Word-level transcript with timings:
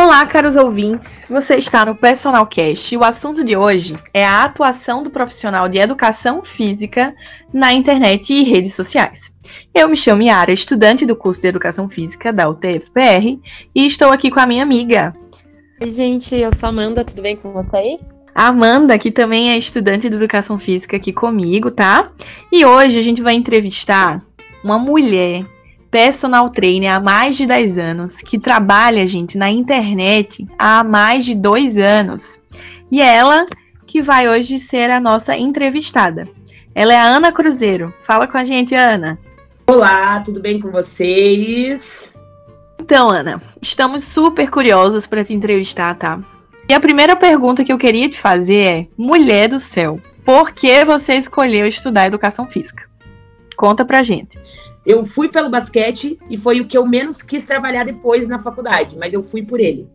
Olá, 0.00 0.24
caros 0.26 0.54
ouvintes. 0.54 1.26
Você 1.28 1.56
está 1.56 1.84
no 1.84 1.92
Personal 1.92 2.46
Cast 2.46 2.94
e 2.94 2.96
o 2.96 3.02
assunto 3.02 3.42
de 3.42 3.56
hoje 3.56 3.98
é 4.14 4.24
a 4.24 4.44
atuação 4.44 5.02
do 5.02 5.10
profissional 5.10 5.68
de 5.68 5.76
educação 5.76 6.40
física 6.40 7.12
na 7.52 7.72
internet 7.72 8.32
e 8.32 8.44
redes 8.44 8.74
sociais. 8.74 9.32
Eu 9.74 9.88
me 9.88 9.96
chamo 9.96 10.22
Yara, 10.22 10.52
estudante 10.52 11.04
do 11.04 11.16
curso 11.16 11.40
de 11.40 11.48
Educação 11.48 11.88
Física 11.88 12.32
da 12.32 12.48
UTFPR, 12.48 13.40
e 13.74 13.86
estou 13.86 14.12
aqui 14.12 14.30
com 14.30 14.38
a 14.38 14.46
minha 14.46 14.62
amiga. 14.62 15.12
Oi, 15.80 15.90
gente, 15.90 16.32
eu 16.32 16.52
sou 16.60 16.68
a 16.68 16.70
Amanda, 16.70 17.04
tudo 17.04 17.20
bem 17.20 17.36
com 17.36 17.50
vocês? 17.50 17.98
A 18.32 18.46
Amanda, 18.46 18.96
que 19.00 19.10
também 19.10 19.50
é 19.50 19.58
estudante 19.58 20.08
de 20.08 20.14
Educação 20.14 20.60
Física 20.60 20.96
aqui 20.96 21.12
comigo, 21.12 21.72
tá? 21.72 22.12
E 22.52 22.64
hoje 22.64 23.00
a 23.00 23.02
gente 23.02 23.20
vai 23.20 23.34
entrevistar 23.34 24.22
uma 24.62 24.78
mulher 24.78 25.44
personal 25.90 26.50
trainer 26.50 26.94
há 26.94 27.00
mais 27.00 27.36
de 27.36 27.46
10 27.46 27.78
anos, 27.78 28.16
que 28.16 28.38
trabalha, 28.38 29.06
gente, 29.06 29.38
na 29.38 29.50
internet 29.50 30.46
há 30.58 30.84
mais 30.84 31.24
de 31.24 31.34
dois 31.34 31.78
anos. 31.78 32.40
E 32.90 33.00
é 33.00 33.16
ela 33.16 33.46
que 33.86 34.02
vai 34.02 34.28
hoje 34.28 34.58
ser 34.58 34.90
a 34.90 35.00
nossa 35.00 35.36
entrevistada. 35.36 36.28
Ela 36.74 36.92
é 36.92 36.96
a 36.96 37.04
Ana 37.04 37.32
Cruzeiro. 37.32 37.92
Fala 38.02 38.26
com 38.26 38.36
a 38.36 38.44
gente, 38.44 38.74
Ana. 38.74 39.18
Olá, 39.66 40.20
tudo 40.20 40.40
bem 40.40 40.60
com 40.60 40.70
vocês? 40.70 42.12
Então, 42.80 43.10
Ana, 43.10 43.40
estamos 43.60 44.04
super 44.04 44.48
curiosos 44.50 45.06
para 45.06 45.24
te 45.24 45.34
entrevistar, 45.34 45.94
tá? 45.96 46.20
E 46.68 46.74
a 46.74 46.80
primeira 46.80 47.16
pergunta 47.16 47.64
que 47.64 47.72
eu 47.72 47.78
queria 47.78 48.08
te 48.08 48.18
fazer 48.18 48.62
é: 48.62 48.86
mulher 48.96 49.48
do 49.48 49.58
céu, 49.58 50.00
por 50.24 50.52
que 50.52 50.84
você 50.84 51.14
escolheu 51.14 51.66
estudar 51.66 52.06
educação 52.06 52.46
física? 52.46 52.88
Conta 53.56 53.84
pra 53.84 54.02
gente. 54.02 54.38
Eu 54.88 55.04
fui 55.04 55.28
pelo 55.28 55.50
basquete 55.50 56.18
e 56.30 56.38
foi 56.38 56.62
o 56.62 56.66
que 56.66 56.78
eu 56.78 56.86
menos 56.86 57.20
quis 57.20 57.44
trabalhar 57.44 57.84
depois 57.84 58.26
na 58.26 58.38
faculdade, 58.38 58.96
mas 58.96 59.12
eu 59.12 59.22
fui 59.22 59.42
por 59.42 59.60
ele. 59.60 59.86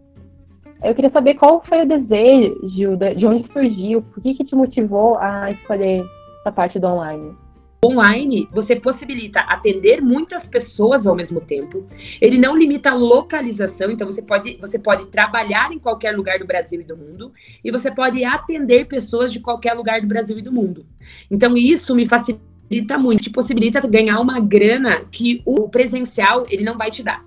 Eu 0.84 0.94
queria 0.94 1.10
saber 1.10 1.34
qual 1.34 1.64
foi 1.66 1.82
o 1.82 1.88
desejo, 1.88 2.96
de 3.18 3.26
onde 3.26 3.52
surgiu, 3.52 4.04
por 4.04 4.22
que, 4.22 4.36
que 4.36 4.46
te 4.46 4.54
motivou 4.54 5.18
a 5.18 5.50
escolher 5.50 6.06
essa 6.42 6.52
parte 6.52 6.78
do 6.78 6.86
online? 6.86 7.36
Online, 7.84 8.48
você 8.52 8.76
possibilita 8.76 9.40
atender 9.40 10.00
muitas 10.00 10.48
pessoas 10.48 11.08
ao 11.08 11.16
mesmo 11.16 11.42
tempo. 11.42 11.88
Ele 12.22 12.38
não 12.38 12.56
limita 12.56 12.92
a 12.92 12.96
localização, 12.96 13.90
então 13.90 14.06
você 14.06 14.22
pode, 14.22 14.58
você 14.58 14.78
pode 14.78 15.08
trabalhar 15.08 15.72
em 15.72 15.80
qualquer 15.80 16.16
lugar 16.16 16.38
do 16.38 16.46
Brasil 16.46 16.80
e 16.82 16.84
do 16.84 16.96
mundo, 16.96 17.34
e 17.64 17.72
você 17.72 17.90
pode 17.90 18.24
atender 18.24 18.86
pessoas 18.86 19.34
de 19.34 19.40
qualquer 19.40 19.74
lugar 19.74 20.02
do 20.02 20.08
Brasil 20.08 20.38
e 20.38 20.44
do 20.44 20.52
mundo. 20.52 20.86
Então, 21.32 21.58
isso 21.58 21.96
me 21.96 22.08
facilita 22.08 22.53
possibilita 22.74 22.98
muito, 22.98 23.24
te 23.24 23.30
possibilita 23.30 23.88
ganhar 23.88 24.20
uma 24.20 24.40
grana 24.40 25.04
que 25.12 25.42
o 25.46 25.70
presencial 25.70 26.46
ele 26.50 26.64
não 26.64 26.78
vai 26.78 26.90
te 26.90 27.04
dar. 27.04 27.24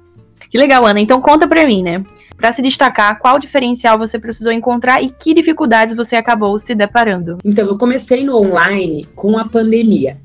Que 0.50 0.58
legal, 0.58 0.84
Ana. 0.84 1.00
Então 1.00 1.20
conta 1.20 1.46
pra 1.46 1.66
mim, 1.66 1.82
né? 1.82 2.04
Para 2.36 2.52
se 2.52 2.62
destacar, 2.62 3.18
qual 3.18 3.38
diferencial 3.38 3.98
você 3.98 4.18
precisou 4.18 4.52
encontrar 4.52 5.02
e 5.02 5.10
que 5.10 5.34
dificuldades 5.34 5.96
você 5.96 6.16
acabou 6.16 6.58
se 6.58 6.74
deparando? 6.74 7.38
Então, 7.44 7.66
eu 7.66 7.78
comecei 7.78 8.24
no 8.24 8.36
online 8.36 9.08
com 9.14 9.38
a 9.38 9.48
pandemia. 9.48 10.18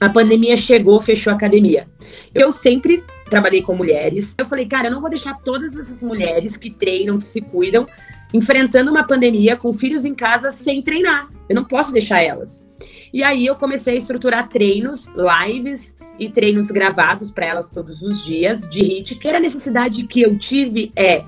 A 0.00 0.08
pandemia 0.08 0.56
chegou, 0.56 1.00
fechou 1.00 1.32
a 1.32 1.36
academia. 1.36 1.86
Eu 2.34 2.50
sempre 2.50 3.02
trabalhei 3.28 3.62
com 3.62 3.74
mulheres. 3.74 4.34
Eu 4.38 4.46
falei, 4.46 4.66
cara, 4.66 4.88
eu 4.88 4.92
não 4.92 5.00
vou 5.00 5.10
deixar 5.10 5.34
todas 5.42 5.76
essas 5.76 6.02
mulheres 6.02 6.56
que 6.56 6.70
treinam, 6.70 7.18
que 7.18 7.26
se 7.26 7.40
cuidam, 7.40 7.86
enfrentando 8.32 8.90
uma 8.90 9.06
pandemia 9.06 9.56
com 9.56 9.72
filhos 9.72 10.04
em 10.04 10.14
casa 10.14 10.50
sem 10.50 10.82
treinar. 10.82 11.30
Eu 11.48 11.54
não 11.54 11.64
posso 11.64 11.92
deixar 11.92 12.22
elas. 12.22 12.65
E 13.12 13.22
aí 13.22 13.46
eu 13.46 13.56
comecei 13.56 13.94
a 13.94 13.98
estruturar 13.98 14.48
treinos, 14.48 15.06
lives 15.46 15.96
e 16.18 16.28
treinos 16.28 16.70
gravados 16.70 17.30
para 17.30 17.46
elas 17.46 17.70
todos 17.70 18.02
os 18.02 18.24
dias 18.24 18.68
de 18.68 18.80
HIIT. 18.80 19.14
Que 19.16 19.28
a 19.28 19.40
necessidade 19.40 20.06
que 20.06 20.22
eu 20.22 20.38
tive 20.38 20.92
é 20.96 21.24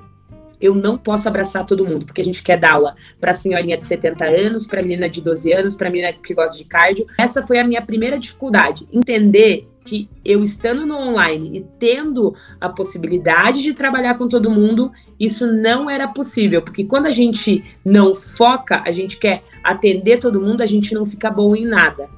eu 0.60 0.74
não 0.74 0.98
posso 0.98 1.28
abraçar 1.28 1.64
todo 1.66 1.86
mundo, 1.86 2.06
porque 2.06 2.20
a 2.20 2.24
gente 2.24 2.42
quer 2.42 2.58
dar 2.58 2.74
aula 2.74 2.96
para 3.20 3.32
senhorinha 3.32 3.76
de 3.76 3.84
70 3.84 4.24
anos, 4.24 4.66
para 4.66 4.82
menina 4.82 5.08
de 5.08 5.20
12 5.20 5.52
anos, 5.52 5.76
para 5.76 5.90
menina 5.90 6.12
que 6.12 6.34
gosta 6.34 6.56
de 6.56 6.64
cardio. 6.64 7.06
Essa 7.18 7.46
foi 7.46 7.58
a 7.58 7.64
minha 7.64 7.82
primeira 7.82 8.18
dificuldade, 8.18 8.88
entender 8.92 9.68
que 9.84 10.08
eu 10.22 10.42
estando 10.42 10.84
no 10.84 10.96
online 10.96 11.58
e 11.58 11.66
tendo 11.78 12.34
a 12.60 12.68
possibilidade 12.68 13.62
de 13.62 13.72
trabalhar 13.72 14.18
com 14.18 14.28
todo 14.28 14.50
mundo, 14.50 14.92
isso 15.18 15.50
não 15.50 15.88
era 15.88 16.06
possível, 16.06 16.60
porque 16.60 16.84
quando 16.84 17.06
a 17.06 17.10
gente 17.10 17.64
não 17.82 18.14
foca, 18.14 18.82
a 18.84 18.90
gente 18.90 19.16
quer 19.16 19.42
atender 19.64 20.18
todo 20.18 20.40
mundo, 20.40 20.60
a 20.60 20.66
gente 20.66 20.92
não 20.92 21.06
fica 21.06 21.30
bom 21.30 21.56
em 21.56 21.64
nada. 21.64 22.08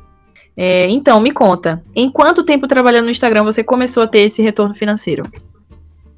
É, 0.56 0.88
então, 0.90 1.20
me 1.20 1.30
conta, 1.30 1.82
em 1.94 2.10
quanto 2.10 2.42
tempo 2.42 2.66
trabalhando 2.66 3.04
no 3.04 3.10
Instagram 3.10 3.44
você 3.44 3.62
começou 3.62 4.02
a 4.02 4.06
ter 4.06 4.20
esse 4.20 4.42
retorno 4.42 4.74
financeiro? 4.74 5.30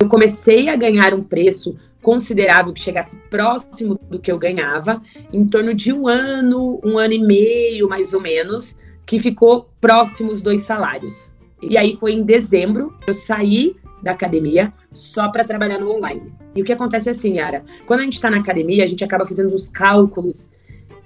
Eu 0.00 0.08
comecei 0.08 0.68
a 0.68 0.74
ganhar 0.74 1.14
um 1.14 1.22
preço 1.22 1.76
considerável 2.02 2.74
que 2.74 2.80
chegasse 2.80 3.16
próximo 3.30 3.98
do 4.10 4.18
que 4.18 4.30
eu 4.30 4.38
ganhava, 4.38 5.00
em 5.32 5.46
torno 5.46 5.72
de 5.72 5.92
um 5.92 6.08
ano, 6.08 6.80
um 6.84 6.98
ano 6.98 7.14
e 7.14 7.22
meio, 7.22 7.88
mais 7.88 8.12
ou 8.12 8.20
menos, 8.20 8.76
que 9.06 9.18
ficou 9.18 9.70
próximo 9.80 10.30
os 10.30 10.42
dois 10.42 10.62
salários. 10.62 11.30
E 11.62 11.78
aí 11.78 11.94
foi 11.94 12.12
em 12.12 12.22
dezembro, 12.22 12.92
eu 13.06 13.14
saí 13.14 13.76
da 14.02 14.10
academia 14.10 14.72
só 14.90 15.30
para 15.30 15.44
trabalhar 15.44 15.78
no 15.78 15.90
online. 15.90 16.32
E 16.54 16.60
o 16.60 16.64
que 16.64 16.72
acontece 16.72 17.08
é 17.08 17.12
assim, 17.12 17.36
Yara, 17.36 17.64
quando 17.86 18.00
a 18.00 18.02
gente 18.02 18.14
está 18.14 18.28
na 18.28 18.38
academia, 18.38 18.82
a 18.82 18.86
gente 18.86 19.04
acaba 19.04 19.24
fazendo 19.24 19.54
uns 19.54 19.70
cálculos 19.70 20.50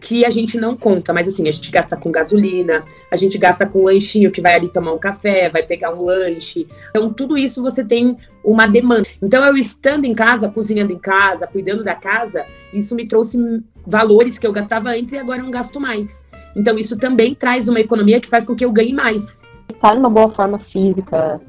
que 0.01 0.25
a 0.25 0.31
gente 0.31 0.59
não 0.59 0.77
conta, 0.77 1.13
mas 1.13 1.27
assim, 1.27 1.49
a 1.49 1.51
gente 1.51 1.71
gasta 1.71 1.97
com 1.97 2.11
gasolina, 2.11 2.85
a 3.11 3.17
gente 3.17 3.39
gasta 3.39 3.67
com 3.67 3.85
lanchinho 3.85 4.31
que 4.31 4.41
vai 4.41 4.55
ali 4.55 4.69
tomar 4.69 4.93
um 4.93 4.99
café, 4.99 5.49
vai 5.49 5.63
pegar 5.63 5.95
um 5.95 6.05
lanche. 6.05 6.67
Então, 6.91 7.13
tudo 7.13 7.37
isso 7.37 7.63
você 7.63 7.85
tem 7.85 8.17
uma 8.45 8.67
demanda. 8.67 9.07
Então, 9.23 9.45
eu 9.45 9.57
estando 9.57 10.05
em 10.05 10.15
casa, 10.15 10.49
cozinhando 10.49 10.93
em 10.93 10.99
casa, 10.99 11.47
cuidando 11.47 11.83
da 11.83 11.95
casa, 11.95 12.45
isso 12.73 12.95
me 12.95 13.07
trouxe 13.07 13.39
valores 13.87 14.39
que 14.39 14.47
eu 14.47 14.53
gastava 14.53 14.91
antes 14.91 15.13
e 15.13 15.19
agora 15.19 15.41
eu 15.41 15.45
não 15.45 15.51
gasto 15.51 15.81
mais. 15.81 16.23
Então, 16.55 16.79
isso 16.79 16.97
também 16.97 17.35
traz 17.35 17.69
uma 17.69 17.81
economia 17.81 18.21
que 18.21 18.29
faz 18.29 18.45
com 18.45 18.55
que 18.55 18.65
eu 18.65 18.73
ganhe 18.73 18.93
mais. 18.93 19.43
Estar 19.69 19.95
numa 19.95 20.09
boa 20.11 20.31
forma 20.31 20.59
física, 20.59 21.41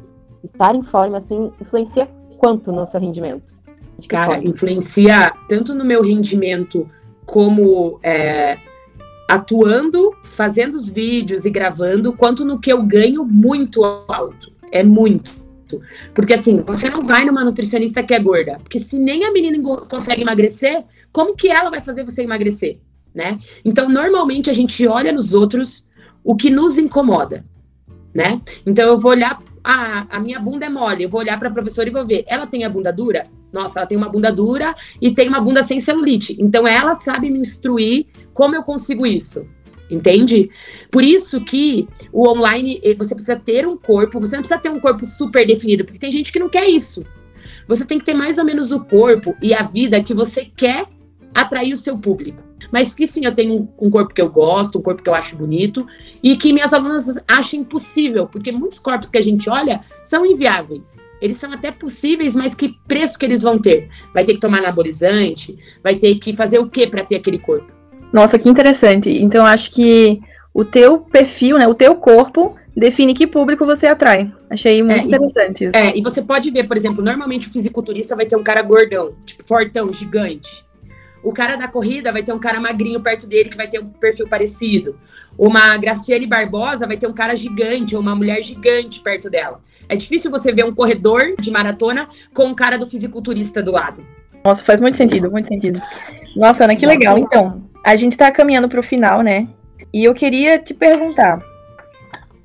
estar 0.43 0.73
em 0.73 0.83
forma, 0.83 1.17
assim, 1.17 1.51
influencia 1.61 2.09
quanto 2.37 2.71
no 2.71 2.85
seu 2.85 2.99
rendimento? 2.99 3.55
Cara, 4.07 4.35
forma? 4.35 4.49
influencia 4.49 5.33
tanto 5.47 5.73
no 5.73 5.83
meu 5.83 6.01
rendimento 6.03 6.89
como 7.27 7.99
é, 8.01 8.57
atuando, 9.27 10.15
fazendo 10.23 10.75
os 10.75 10.87
vídeos 10.87 11.45
e 11.45 11.49
gravando, 11.49 12.13
quanto 12.13 12.45
no 12.45 12.59
que 12.59 12.71
eu 12.71 12.81
ganho 12.81 13.25
muito 13.25 13.83
alto. 13.83 14.51
É 14.71 14.81
muito. 14.81 15.31
Porque 16.13 16.33
assim, 16.33 16.61
você 16.61 16.89
não 16.89 17.03
vai 17.03 17.25
numa 17.25 17.43
nutricionista 17.43 18.01
que 18.01 18.13
é 18.13 18.19
gorda. 18.19 18.57
Porque 18.63 18.79
se 18.79 18.97
nem 18.97 19.25
a 19.25 19.31
menina 19.31 19.61
consegue 19.89 20.21
emagrecer, 20.21 20.85
como 21.11 21.35
que 21.35 21.49
ela 21.49 21.69
vai 21.69 21.81
fazer 21.81 22.05
você 22.05 22.23
emagrecer? 22.23 22.79
Né? 23.13 23.37
Então, 23.65 23.89
normalmente 23.89 24.49
a 24.49 24.53
gente 24.53 24.87
olha 24.87 25.11
nos 25.11 25.33
outros 25.33 25.85
o 26.23 26.35
que 26.35 26.49
nos 26.49 26.77
incomoda, 26.77 27.43
né? 28.13 28.39
Então 28.65 28.87
eu 28.87 28.97
vou 28.97 29.11
olhar 29.11 29.41
ah, 29.63 30.05
a 30.09 30.19
minha 30.19 30.39
bunda 30.39 30.65
é 30.65 30.69
mole. 30.69 31.03
Eu 31.03 31.09
vou 31.09 31.19
olhar 31.19 31.37
para 31.37 31.49
a 31.49 31.51
professora 31.51 31.89
e 31.89 31.91
vou 31.91 32.05
ver. 32.05 32.23
Ela 32.27 32.47
tem 32.47 32.63
a 32.63 32.69
bunda 32.69 32.91
dura? 32.93 33.27
Nossa, 33.51 33.79
ela 33.79 33.87
tem 33.87 33.97
uma 33.97 34.09
bunda 34.09 34.31
dura 34.31 34.75
e 35.01 35.11
tem 35.11 35.27
uma 35.27 35.39
bunda 35.39 35.63
sem 35.63 35.79
celulite. 35.79 36.35
Então 36.39 36.67
ela 36.67 36.95
sabe 36.95 37.29
me 37.29 37.39
instruir 37.39 38.07
como 38.33 38.55
eu 38.55 38.63
consigo 38.63 39.05
isso. 39.05 39.47
Entende? 39.89 40.49
Por 40.91 41.03
isso 41.03 41.39
que 41.45 41.87
o 42.11 42.27
online, 42.27 42.81
eh, 42.83 42.93
você 42.93 43.15
precisa 43.15 43.37
ter 43.37 43.65
um 43.65 43.77
corpo, 43.77 44.19
você 44.19 44.35
não 44.35 44.43
precisa 44.43 44.59
ter 44.59 44.69
um 44.69 44.81
corpo 44.81 45.05
super 45.05 45.47
definido, 45.47 45.85
porque 45.85 45.99
tem 45.99 46.11
gente 46.11 46.31
que 46.31 46.39
não 46.39 46.49
quer 46.49 46.67
isso. 46.67 47.05
Você 47.67 47.85
tem 47.85 47.97
que 47.97 48.05
ter 48.05 48.13
mais 48.13 48.37
ou 48.37 48.43
menos 48.43 48.71
o 48.71 48.83
corpo 48.83 49.35
e 49.41 49.53
a 49.53 49.63
vida 49.63 50.03
que 50.03 50.13
você 50.13 50.45
quer 50.45 50.85
atrair 51.33 51.73
o 51.73 51.77
seu 51.77 51.97
público. 51.97 52.46
Mas 52.71 52.93
que 52.93 53.07
sim, 53.07 53.25
eu 53.25 53.33
tenho 53.33 53.69
um, 53.79 53.89
corpo 53.89 54.13
que 54.13 54.21
eu 54.21 54.29
gosto, 54.29 54.79
um 54.79 54.81
corpo 54.81 55.01
que 55.01 55.09
eu 55.09 55.15
acho 55.15 55.35
bonito, 55.35 55.85
e 56.21 56.35
que 56.35 56.53
minhas 56.53 56.73
alunas 56.73 57.19
acham 57.27 57.59
impossível, 57.59 58.27
porque 58.27 58.51
muitos 58.51 58.79
corpos 58.79 59.09
que 59.09 59.17
a 59.17 59.21
gente 59.21 59.49
olha 59.49 59.81
são 60.03 60.25
inviáveis. 60.25 61.05
Eles 61.21 61.37
são 61.37 61.51
até 61.51 61.71
possíveis, 61.71 62.35
mas 62.35 62.53
que 62.53 62.75
preço 62.87 63.17
que 63.17 63.25
eles 63.25 63.41
vão 63.41 63.57
ter? 63.59 63.89
Vai 64.13 64.23
ter 64.23 64.33
que 64.33 64.39
tomar 64.39 64.59
anabolizante? 64.59 65.57
Vai 65.83 65.95
ter 65.95 66.15
que 66.15 66.35
fazer 66.35 66.59
o 66.59 66.69
que 66.69 66.85
para 66.85 67.03
ter 67.03 67.15
aquele 67.15 67.39
corpo? 67.39 67.71
Nossa, 68.13 68.37
que 68.37 68.49
interessante. 68.49 69.09
Então 69.09 69.45
acho 69.45 69.71
que 69.71 70.21
o 70.53 70.63
teu 70.63 70.99
perfil, 70.99 71.57
né, 71.57 71.67
o 71.67 71.73
teu 71.73 71.95
corpo 71.95 72.55
define 72.75 73.13
que 73.13 73.25
público 73.25 73.65
você 73.65 73.87
atrai. 73.87 74.31
Achei 74.49 74.81
muito 74.83 75.03
é, 75.03 75.05
interessante 75.05 75.65
isso. 75.65 75.75
É, 75.75 75.97
e 75.97 76.01
você 76.01 76.21
pode 76.21 76.51
ver, 76.51 76.67
por 76.67 76.77
exemplo, 76.77 77.03
normalmente 77.03 77.47
o 77.47 77.51
fisiculturista 77.51 78.15
vai 78.15 78.27
ter 78.27 78.35
um 78.35 78.43
cara 78.43 78.61
gordão, 78.61 79.13
tipo 79.25 79.43
fortão, 79.43 79.91
gigante. 79.91 80.63
O 81.23 81.33
cara 81.33 81.55
da 81.55 81.67
corrida 81.67 82.11
vai 82.11 82.23
ter 82.23 82.31
um 82.31 82.39
cara 82.39 82.59
magrinho 82.59 83.01
perto 83.01 83.27
dele 83.27 83.49
que 83.49 83.57
vai 83.57 83.67
ter 83.67 83.79
um 83.79 83.89
perfil 83.89 84.27
parecido. 84.27 84.99
Uma 85.37 85.77
Graciane 85.77 86.25
Barbosa 86.25 86.87
vai 86.87 86.97
ter 86.97 87.07
um 87.07 87.13
cara 87.13 87.35
gigante 87.35 87.95
ou 87.95 88.01
uma 88.01 88.15
mulher 88.15 88.41
gigante 88.43 89.01
perto 89.01 89.29
dela. 89.29 89.61
É 89.89 89.95
difícil 89.95 90.29
você 90.29 90.51
ver 90.51 90.65
um 90.65 90.73
corredor 90.73 91.35
de 91.39 91.51
maratona 91.51 92.07
com 92.33 92.45
um 92.45 92.55
cara 92.55 92.77
do 92.77 92.87
fisiculturista 92.87 93.61
do 93.61 93.71
lado. 93.71 94.05
Nossa, 94.45 94.63
faz 94.63 94.79
muito 94.79 94.97
sentido, 94.97 95.29
muito 95.29 95.47
sentido. 95.47 95.81
Nossa, 96.35 96.63
Ana, 96.63 96.75
que 96.75 96.85
legal. 96.85 97.17
Então, 97.17 97.63
a 97.83 97.95
gente 97.95 98.15
tá 98.15 98.31
caminhando 98.31 98.69
para 98.69 98.79
o 98.79 98.83
final, 98.83 99.21
né? 99.21 99.47
E 99.93 100.03
eu 100.03 100.13
queria 100.13 100.59
te 100.59 100.73
perguntar 100.73 101.41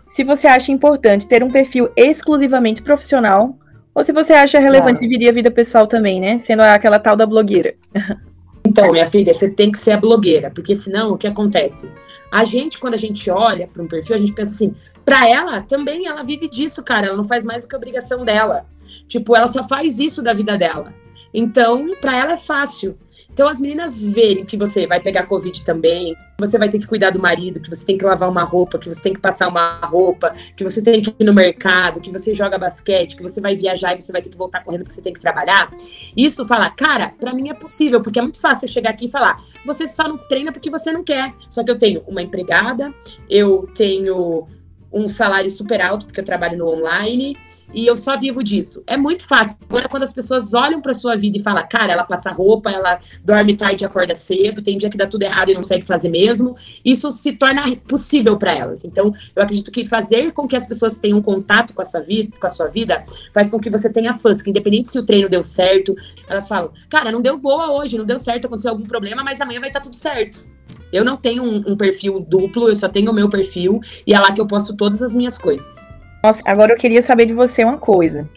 se 0.08 0.25
você 0.25 0.46
acha 0.46 0.72
importante 0.72 1.26
ter 1.26 1.42
um 1.42 1.50
perfil 1.50 1.90
exclusivamente 1.96 2.82
profissional 2.82 3.56
Ou 3.94 4.02
se 4.02 4.12
você 4.12 4.32
acha 4.32 4.58
relevante 4.58 4.98
claro. 4.98 5.02
dividir 5.02 5.28
a 5.28 5.32
vida 5.32 5.50
pessoal 5.50 5.86
também, 5.86 6.20
né? 6.20 6.38
Sendo 6.38 6.62
aquela 6.62 6.98
tal 6.98 7.14
da 7.14 7.26
blogueira. 7.26 7.75
Então, 8.72 8.90
minha 8.90 9.04
filha, 9.04 9.34
você 9.34 9.50
tem 9.50 9.70
que 9.70 9.76
ser 9.76 9.90
a 9.90 9.96
blogueira, 9.98 10.50
porque 10.50 10.74
senão 10.74 11.12
o 11.12 11.19
que 11.19 11.26
acontece? 11.26 11.90
A 12.30 12.42
gente, 12.42 12.78
quando 12.78 12.94
a 12.94 12.96
gente 12.96 13.30
olha 13.30 13.69
para 13.69 13.82
um 13.82 13.86
perfil, 13.86 14.16
a 14.16 14.19
gente 14.19 14.32
pensa 14.32 14.54
assim, 14.54 14.74
para 15.04 15.28
ela 15.28 15.60
também 15.60 16.06
ela 16.06 16.22
vive 16.22 16.48
disso, 16.48 16.82
cara, 16.82 17.08
ela 17.08 17.16
não 17.16 17.24
faz 17.24 17.44
mais 17.44 17.62
do 17.62 17.69
que 17.69 17.74
a 17.74 17.78
obrigação 17.78 18.24
dela. 18.24 18.64
Tipo, 19.06 19.36
ela 19.36 19.46
só 19.46 19.69
faz 19.69 19.98
isso 19.98 20.22
da 20.22 20.32
vida 20.32 20.56
dela. 20.56 20.94
Então, 21.34 21.90
para 22.00 22.16
ela 22.16 22.32
é 22.32 22.36
fácil. 22.38 22.96
Então, 23.32 23.49
as 23.49 23.61
meninas 23.61 24.02
verem 24.02 24.44
que 24.44 24.56
você 24.56 24.87
vai 24.87 25.00
pegar 25.00 25.26
Covid 25.26 25.64
também, 25.64 26.14
que 26.14 26.20
você 26.38 26.58
vai 26.58 26.69
ter 26.69 26.79
que 26.79 26.87
cuidar 26.87 27.11
do 27.11 27.19
marido, 27.19 27.61
que 27.61 27.70
você 27.70 27.84
tem 27.87 27.96
que 27.96 28.05
lavar 28.05 28.29
uma 28.29 28.44
roupa, 28.44 28.79
que 28.79 28.88
você 28.88 29.02
tem 29.02 29.14
que 29.14 29.20
passar 29.20 29.49
uma 29.49 29.79
roupa, 29.81 30.34
que 30.56 30.62
você 30.62 30.82
tem 30.82 31.00
que 31.00 31.14
ir 31.19 31.25
no 31.25 31.32
mercado, 31.32 32.00
que 32.00 32.11
você 32.11 32.34
joga 32.34 32.58
basquete, 32.58 33.17
que 33.17 33.23
você 33.23 33.40
vai 33.40 33.56
viajar 33.56 33.94
e 33.94 34.00
você 34.00 34.12
vai 34.12 34.20
ter 34.20 34.29
que 34.29 34.37
voltar 34.37 34.62
correndo 34.62 34.82
porque 34.82 34.94
você 34.94 35.02
tem 35.02 35.12
que 35.12 35.20
trabalhar. 35.20 35.70
Isso, 36.17 36.46
falar, 36.46 36.70
cara, 36.70 37.14
para 37.19 37.32
mim 37.32 37.49
é 37.49 37.55
possível, 37.55 38.02
porque 38.02 38.19
é 38.19 38.23
muito 38.23 38.40
fácil 38.40 38.67
eu 38.67 38.73
chegar 38.73 38.90
aqui 38.90 39.06
e 39.06 39.11
falar, 39.11 39.43
você 39.64 39.87
só 39.87 40.06
não 40.06 40.17
treina 40.17 40.52
porque 40.52 40.70
você 40.70 40.93
não 40.93 41.02
quer. 41.02 41.32
Só 41.49 41.64
que 41.64 41.70
eu 41.70 41.78
tenho 41.78 42.02
uma 42.06 42.23
empregada, 42.23 42.93
eu 43.31 43.69
tenho 43.75 44.46
um 44.92 45.08
salário 45.08 45.50
super 45.50 45.80
alto, 45.80 46.06
porque 46.06 46.20
eu 46.20 46.24
trabalho 46.24 46.58
no 46.58 46.68
online, 46.68 47.36
e 47.74 47.86
eu 47.86 47.96
só 47.96 48.18
vivo 48.18 48.42
disso. 48.42 48.82
É 48.86 48.96
muito 48.96 49.26
fácil. 49.26 49.56
Agora, 49.68 49.88
quando 49.88 50.02
as 50.02 50.12
pessoas 50.12 50.52
olham 50.54 50.80
para 50.80 50.92
sua 50.92 51.16
vida 51.16 51.38
e 51.38 51.42
falam, 51.42 51.66
cara, 51.68 51.92
ela 51.92 52.04
passa 52.04 52.30
roupa, 52.30 52.70
ela 52.70 53.00
dorme 53.24 53.56
tarde 53.56 53.82
e 53.82 53.86
acorda 53.86 54.14
cedo, 54.14 54.62
tem 54.62 54.76
dia 54.76 54.90
que 54.90 54.96
dá 54.96 55.06
tudo 55.06 55.22
errado 55.22 55.50
e 55.50 55.54
não 55.54 55.60
consegue 55.60 55.86
fazer 55.86 56.08
mesmo, 56.08 56.56
isso 56.84 57.10
se 57.10 57.32
torna 57.32 57.74
possível 57.88 58.36
para 58.36 58.52
elas. 58.52 58.84
Então, 58.84 59.14
eu 59.34 59.42
acredito 59.42 59.70
que 59.70 59.86
fazer 59.86 60.32
com 60.32 60.46
que 60.46 60.56
as 60.56 60.66
pessoas 60.66 60.98
tenham 60.98 61.20
contato 61.22 61.72
com 61.72 61.82
a 61.82 61.84
sua 61.84 62.00
vida, 62.00 62.36
com 62.38 62.46
a 62.46 62.50
sua 62.50 62.68
vida 62.68 63.02
faz 63.32 63.50
com 63.50 63.58
que 63.58 63.70
você 63.70 63.90
tenha 63.90 64.14
fãs, 64.14 64.42
que 64.42 64.50
independente 64.50 64.90
se 64.90 64.98
o 64.98 65.04
treino 65.04 65.28
deu 65.28 65.42
certo, 65.42 65.94
elas 66.28 66.46
falam, 66.46 66.70
cara, 66.88 67.10
não 67.10 67.22
deu 67.22 67.38
boa 67.38 67.72
hoje, 67.72 67.96
não 67.96 68.04
deu 68.04 68.18
certo, 68.18 68.46
aconteceu 68.46 68.70
algum 68.70 68.84
problema, 68.84 69.24
mas 69.24 69.40
amanhã 69.40 69.60
vai 69.60 69.70
estar 69.70 69.80
tá 69.80 69.84
tudo 69.84 69.96
certo. 69.96 70.51
Eu 70.92 71.04
não 71.04 71.16
tenho 71.16 71.42
um, 71.42 71.72
um 71.72 71.76
perfil 71.76 72.20
duplo, 72.20 72.68
eu 72.68 72.74
só 72.74 72.88
tenho 72.88 73.10
o 73.10 73.14
meu 73.14 73.28
perfil 73.28 73.80
e 74.06 74.12
é 74.12 74.18
lá 74.18 74.32
que 74.32 74.40
eu 74.40 74.46
posto 74.46 74.76
todas 74.76 75.02
as 75.02 75.14
minhas 75.14 75.38
coisas. 75.38 75.88
Nossa, 76.22 76.40
agora 76.44 76.72
eu 76.72 76.76
queria 76.76 77.02
saber 77.02 77.26
de 77.26 77.32
você 77.32 77.64
uma 77.64 77.78
coisa. 77.78 78.28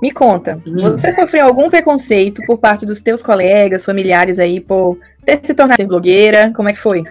Me 0.00 0.12
conta, 0.12 0.62
hum. 0.64 0.90
você 0.90 1.10
sofreu 1.12 1.46
algum 1.46 1.68
preconceito 1.68 2.40
por 2.46 2.58
parte 2.58 2.86
dos 2.86 3.02
teus 3.02 3.20
colegas, 3.20 3.84
familiares 3.84 4.38
aí, 4.38 4.60
por 4.60 4.96
ter 5.24 5.40
se 5.42 5.54
tornado 5.54 5.86
blogueira? 5.86 6.52
Como 6.54 6.68
é 6.68 6.72
que 6.72 6.78
foi? 6.78 7.04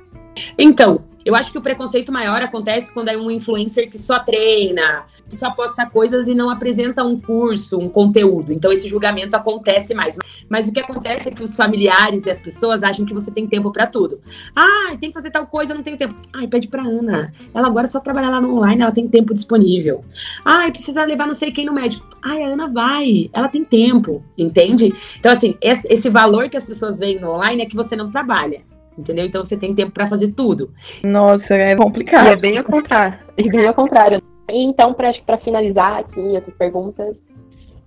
Então, 0.57 1.01
eu 1.27 1.35
acho 1.35 1.51
que 1.51 1.57
o 1.57 1.61
preconceito 1.61 2.09
maior 2.09 2.41
acontece 2.41 2.89
quando 2.93 3.09
é 3.09 3.17
um 3.17 3.29
influencer 3.29 3.89
que 3.89 3.99
só 3.99 4.17
treina, 4.17 5.03
só 5.27 5.51
posta 5.51 5.85
coisas 5.85 6.25
e 6.29 6.33
não 6.33 6.49
apresenta 6.49 7.03
um 7.03 7.19
curso, 7.19 7.77
um 7.77 7.89
conteúdo. 7.89 8.53
Então 8.53 8.71
esse 8.71 8.87
julgamento 8.87 9.35
acontece 9.35 9.93
mais. 9.93 10.17
Mas 10.47 10.69
o 10.69 10.71
que 10.71 10.79
acontece 10.79 11.27
é 11.27 11.31
que 11.33 11.43
os 11.43 11.53
familiares 11.53 12.25
e 12.25 12.29
as 12.29 12.39
pessoas 12.39 12.81
acham 12.81 13.05
que 13.05 13.13
você 13.13 13.29
tem 13.29 13.45
tempo 13.45 13.73
para 13.73 13.85
tudo. 13.85 14.21
Ah, 14.55 14.95
tem 14.97 15.09
que 15.09 15.15
fazer 15.15 15.29
tal 15.29 15.45
coisa, 15.45 15.73
eu 15.73 15.75
não 15.75 15.83
tenho 15.83 15.97
tempo. 15.97 16.15
Ai, 16.31 16.47
pede 16.47 16.69
para 16.69 16.81
Ana. 16.81 17.33
Ela 17.53 17.67
agora 17.67 17.87
só 17.87 17.99
trabalhar 17.99 18.29
lá 18.29 18.39
no 18.39 18.55
online, 18.55 18.81
ela 18.81 18.93
tem 18.93 19.05
tempo 19.05 19.33
disponível. 19.33 20.05
Ai, 20.45 20.71
precisa 20.71 21.03
levar 21.03 21.27
não 21.27 21.33
sei 21.33 21.51
quem 21.51 21.65
no 21.65 21.73
médico. 21.73 22.07
Ai, 22.23 22.41
a 22.41 22.47
Ana 22.47 22.69
vai, 22.69 23.29
ela 23.33 23.49
tem 23.49 23.65
tempo, 23.65 24.23
entende? 24.37 24.95
Então 25.19 25.29
assim, 25.29 25.57
esse 25.61 26.09
valor 26.09 26.47
que 26.47 26.55
as 26.55 26.63
pessoas 26.63 26.97
veem 26.97 27.19
no 27.19 27.31
online 27.31 27.63
é 27.63 27.65
que 27.65 27.75
você 27.75 27.97
não 27.97 28.09
trabalha 28.09 28.61
entendeu? 28.97 29.25
Então 29.25 29.43
você 29.43 29.55
tem 29.55 29.75
tempo 29.75 29.91
para 29.91 30.07
fazer 30.07 30.29
tudo. 30.33 30.71
Nossa, 31.03 31.53
é 31.55 31.75
complicado. 31.75 32.27
E 32.27 32.31
é 32.31 32.35
bem 32.35 32.57
ao 32.57 32.63
contrário. 32.63 33.19
É 33.37 33.43
bem 33.43 33.67
ao 33.67 33.73
contrário. 33.73 34.21
Então, 34.49 34.93
para 34.93 35.37
finalizar 35.43 35.99
aqui 35.99 36.35
essas 36.35 36.53
perguntas, 36.53 37.15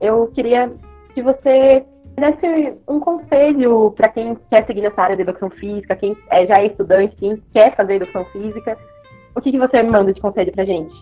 eu 0.00 0.26
queria 0.28 0.70
que 1.14 1.22
você 1.22 1.84
desse 2.20 2.74
um 2.86 3.00
conselho 3.00 3.92
para 3.92 4.10
quem 4.10 4.36
quer 4.50 4.66
seguir 4.66 4.82
nessa 4.82 5.00
área 5.00 5.16
de 5.16 5.22
educação 5.22 5.48
física, 5.50 5.96
quem 5.96 6.16
é, 6.30 6.46
já 6.46 6.54
é 6.56 6.66
estudante, 6.66 7.16
quem 7.16 7.42
quer 7.52 7.74
fazer 7.74 7.94
educação 7.94 8.24
física. 8.26 8.76
O 9.34 9.40
que, 9.40 9.50
que 9.50 9.58
você 9.58 9.82
manda 9.82 10.12
de 10.12 10.20
conselho 10.20 10.52
para 10.52 10.64
gente? 10.64 10.94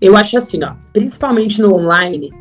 Eu 0.00 0.16
acho 0.16 0.38
assim, 0.38 0.62
ó, 0.62 0.74
principalmente 0.92 1.60
no 1.60 1.74
online, 1.74 2.32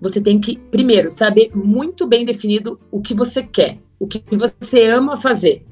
você 0.00 0.20
tem 0.20 0.40
que, 0.40 0.56
primeiro, 0.56 1.10
saber 1.10 1.50
muito 1.54 2.06
bem 2.06 2.24
definido 2.24 2.80
o 2.90 3.00
que 3.00 3.14
você 3.14 3.42
quer, 3.42 3.78
o 3.98 4.06
que 4.06 4.22
você 4.36 4.86
ama 4.88 5.16
fazer. 5.16 5.64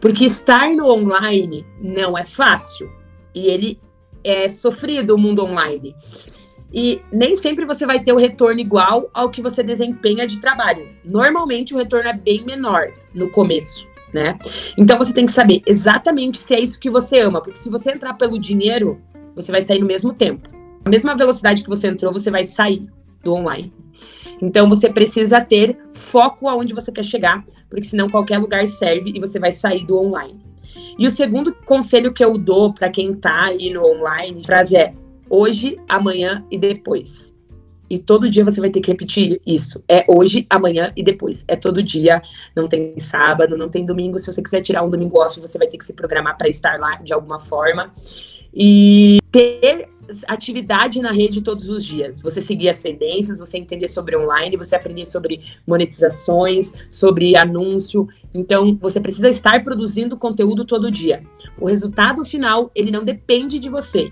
Porque 0.00 0.24
estar 0.24 0.70
no 0.70 0.88
online 0.90 1.66
não 1.80 2.16
é 2.16 2.24
fácil. 2.24 2.90
E 3.34 3.46
ele 3.46 3.80
é 4.22 4.48
sofrido 4.48 5.14
o 5.14 5.18
mundo 5.18 5.44
online. 5.44 5.94
E 6.72 7.00
nem 7.10 7.34
sempre 7.36 7.64
você 7.64 7.86
vai 7.86 8.00
ter 8.00 8.12
o 8.12 8.18
retorno 8.18 8.60
igual 8.60 9.08
ao 9.14 9.30
que 9.30 9.40
você 9.40 9.62
desempenha 9.62 10.26
de 10.26 10.40
trabalho. 10.40 10.88
Normalmente 11.04 11.74
o 11.74 11.78
retorno 11.78 12.08
é 12.08 12.12
bem 12.12 12.44
menor 12.44 12.88
no 13.14 13.30
começo, 13.30 13.86
né? 14.12 14.38
Então 14.76 14.98
você 14.98 15.12
tem 15.14 15.24
que 15.24 15.32
saber 15.32 15.62
exatamente 15.66 16.38
se 16.38 16.54
é 16.54 16.60
isso 16.60 16.78
que 16.78 16.90
você 16.90 17.20
ama, 17.20 17.40
porque 17.40 17.58
se 17.58 17.70
você 17.70 17.92
entrar 17.92 18.14
pelo 18.14 18.38
dinheiro, 18.38 19.00
você 19.34 19.50
vai 19.50 19.62
sair 19.62 19.78
no 19.78 19.86
mesmo 19.86 20.12
tempo. 20.12 20.48
A 20.84 20.90
mesma 20.90 21.16
velocidade 21.16 21.62
que 21.62 21.68
você 21.68 21.88
entrou, 21.88 22.12
você 22.12 22.30
vai 22.30 22.44
sair 22.44 22.86
do 23.22 23.32
online. 23.32 23.72
Então 24.40 24.68
você 24.68 24.88
precisa 24.88 25.40
ter 25.40 25.76
foco 25.92 26.48
aonde 26.48 26.74
você 26.74 26.92
quer 26.92 27.04
chegar, 27.04 27.44
porque 27.68 27.84
senão 27.84 28.08
qualquer 28.08 28.38
lugar 28.38 28.66
serve 28.66 29.12
e 29.14 29.20
você 29.20 29.38
vai 29.38 29.52
sair 29.52 29.84
do 29.84 29.98
online. 29.98 30.40
E 30.98 31.06
o 31.06 31.10
segundo 31.10 31.52
conselho 31.52 32.12
que 32.12 32.24
eu 32.24 32.36
dou 32.36 32.72
para 32.72 32.90
quem 32.90 33.12
está 33.12 33.44
aí 33.44 33.70
no 33.70 33.84
online, 33.84 34.44
frase 34.44 34.76
é 34.76 34.94
hoje, 35.28 35.78
amanhã 35.88 36.44
e 36.50 36.58
depois. 36.58 37.28
E 37.90 37.98
todo 37.98 38.28
dia 38.28 38.44
você 38.44 38.60
vai 38.60 38.68
ter 38.68 38.80
que 38.80 38.90
repetir 38.90 39.40
isso. 39.46 39.82
É 39.88 40.04
hoje, 40.06 40.46
amanhã 40.50 40.92
e 40.94 41.02
depois. 41.02 41.44
É 41.48 41.56
todo 41.56 41.82
dia. 41.82 42.20
Não 42.54 42.68
tem 42.68 42.98
sábado, 43.00 43.56
não 43.56 43.68
tem 43.68 43.86
domingo. 43.86 44.18
Se 44.18 44.26
você 44.26 44.42
quiser 44.42 44.60
tirar 44.60 44.82
um 44.82 44.90
domingo 44.90 45.18
off, 45.20 45.40
você 45.40 45.56
vai 45.56 45.68
ter 45.68 45.78
que 45.78 45.84
se 45.84 45.94
programar 45.94 46.36
para 46.36 46.48
estar 46.48 46.78
lá 46.78 46.96
de 46.96 47.14
alguma 47.14 47.40
forma. 47.40 47.90
E 48.52 49.18
ter 49.32 49.88
atividade 50.26 51.00
na 51.00 51.12
rede 51.12 51.42
todos 51.42 51.68
os 51.68 51.84
dias. 51.84 52.20
Você 52.22 52.40
seguir 52.40 52.68
as 52.68 52.80
tendências, 52.80 53.38
você 53.38 53.58
entender 53.58 53.88
sobre 53.88 54.16
online, 54.16 54.56
você 54.56 54.74
aprender 54.76 55.04
sobre 55.04 55.40
monetizações, 55.66 56.72
sobre 56.90 57.36
anúncio. 57.36 58.08
Então, 58.34 58.76
você 58.80 59.00
precisa 59.00 59.28
estar 59.28 59.62
produzindo 59.62 60.16
conteúdo 60.16 60.64
todo 60.64 60.90
dia. 60.90 61.22
O 61.58 61.66
resultado 61.66 62.24
final, 62.24 62.70
ele 62.74 62.90
não 62.90 63.04
depende 63.04 63.58
de 63.58 63.68
você. 63.68 64.08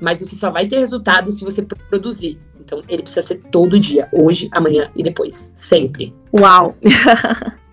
Mas 0.00 0.20
você 0.20 0.36
só 0.36 0.50
vai 0.50 0.66
ter 0.66 0.78
resultado 0.78 1.32
se 1.32 1.44
você 1.44 1.62
produzir. 1.62 2.38
Então, 2.60 2.82
ele 2.88 3.02
precisa 3.02 3.22
ser 3.22 3.36
todo 3.50 3.78
dia, 3.78 4.08
hoje, 4.12 4.48
amanhã 4.52 4.90
e 4.94 5.02
depois, 5.02 5.52
sempre. 5.56 6.12
Uau! 6.32 6.76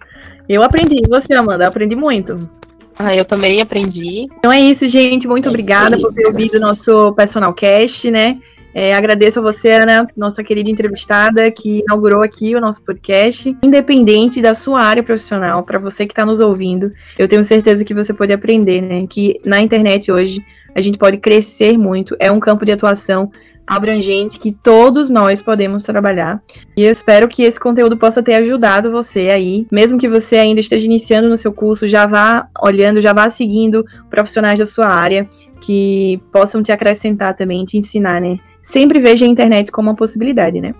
Eu 0.48 0.62
aprendi, 0.62 1.02
você, 1.08 1.34
Amanda, 1.34 1.64
eu 1.64 1.70
aprendi 1.70 1.96
muito. 1.96 2.50
Ah, 2.98 3.16
eu 3.16 3.26
também 3.26 3.62
aprendi. 3.62 4.28
Então 4.38 4.52
é 4.52 4.60
isso, 4.60 4.88
gente. 4.88 5.28
Muito 5.28 5.48
é 5.48 5.50
obrigada 5.50 5.98
por 6.00 6.14
ter 6.14 6.28
ouvido 6.28 6.56
o 6.56 6.60
nosso 6.60 7.14
Personal 7.14 7.54
Cast, 7.54 8.10
né? 8.12 8.38
É, 8.74 8.96
agradeço 8.96 9.40
a 9.40 9.42
você, 9.42 9.72
Ana, 9.72 10.08
nossa 10.18 10.44
querida 10.44 10.70
entrevistada, 10.70 11.52
que 11.52 11.82
inaugurou 11.82 12.24
aqui 12.24 12.56
o 12.56 12.62
nosso 12.62 12.82
podcast. 12.84 13.56
Independente 13.62 14.42
da 14.42 14.56
sua 14.56 14.82
área 14.82 15.04
profissional, 15.04 15.62
para 15.64 15.78
você 15.78 16.08
que 16.08 16.12
está 16.12 16.26
nos 16.26 16.40
ouvindo, 16.40 16.92
eu 17.20 17.28
tenho 17.28 17.44
certeza 17.44 17.86
que 17.86 17.94
você 17.94 18.14
pode 18.14 18.34
aprender, 18.34 18.82
né? 18.82 19.06
Que 19.08 19.40
na 19.46 19.62
internet 19.62 20.12
hoje 20.12 20.44
a 20.74 20.82
gente 20.82 20.98
pode 20.98 21.18
crescer 21.18 21.78
muito. 21.78 22.16
É 22.20 22.32
um 22.32 22.40
campo 22.40 22.66
de 22.66 22.72
atuação 22.72 23.32
abrangente 23.66 24.40
que 24.40 24.52
todos 24.52 25.10
nós 25.10 25.42
podemos 25.42 25.84
trabalhar. 25.84 26.42
E 26.76 26.84
eu 26.84 26.92
espero 26.92 27.28
que 27.28 27.44
esse 27.44 27.60
conteúdo 27.60 27.98
possa 27.98 28.22
ter 28.22 28.36
ajudado 28.36 28.92
você 28.92 29.30
aí, 29.30 29.66
mesmo 29.72 29.98
que 29.98 30.08
você 30.08 30.38
ainda 30.38 30.60
esteja 30.60 30.86
iniciando 30.86 31.30
no 31.30 31.38
seu 31.38 31.54
curso, 31.54 31.88
já 31.88 32.06
vá 32.06 32.48
olhando, 32.62 33.02
já 33.02 33.14
vá 33.14 33.30
seguindo 33.30 33.86
profissionais 34.10 34.60
da 34.60 34.66
sua 34.66 34.88
área 34.88 35.28
que 35.62 36.22
possam 36.32 36.62
te 36.62 36.72
acrescentar 36.72 37.36
também, 37.36 37.64
te 37.64 37.78
ensinar, 37.78 38.20
né? 38.20 38.38
Sempre 38.62 39.00
veja 39.00 39.26
a 39.26 39.28
internet 39.28 39.72
como 39.72 39.90
uma 39.90 39.96
possibilidade, 39.96 40.60
né? 40.60 40.76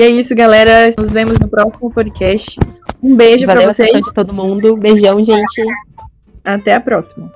E 0.00 0.04
é 0.04 0.08
isso, 0.08 0.34
galera. 0.34 0.92
Nos 0.98 1.10
vemos 1.10 1.38
no 1.38 1.48
próximo 1.48 1.90
podcast. 1.90 2.58
Um 3.02 3.14
beijo 3.16 3.44
para 3.46 3.60
vocês. 3.60 3.90
Valeu 3.90 4.12
todo 4.14 4.32
mundo. 4.32 4.76
Beijão, 4.76 5.22
gente. 5.22 5.62
Até 6.44 6.74
a 6.74 6.80
próxima. 6.80 7.32